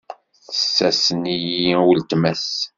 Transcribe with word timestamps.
Tessasen-iyi 0.45 1.59
i 1.71 1.75
uletma-s. 1.89 2.47